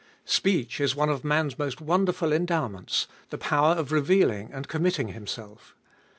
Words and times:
Speech 0.25 0.79
is 0.81 0.95
one 0.95 1.09
of 1.11 1.23
man's 1.23 1.59
most 1.59 1.79
wonderful 1.79 2.33
endowments; 2.33 3.07
the 3.29 3.37
power 3.37 3.75
of 3.75 3.91
revealing 3.91 4.49
and 4.51 4.67
committing 4.67 5.09
himself. 5.09 5.75